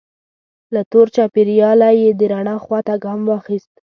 له 0.73 0.81
تور 0.91 1.07
چاپیریاله 1.15 1.89
یې 2.01 2.09
د 2.19 2.21
رڼا 2.31 2.55
خوا 2.63 2.79
ته 2.87 2.93
ګام 3.03 3.21
واخیست. 3.29 3.73